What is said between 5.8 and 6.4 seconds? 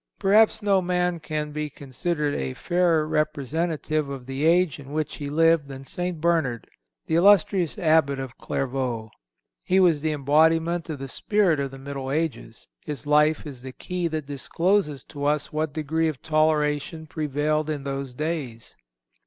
St.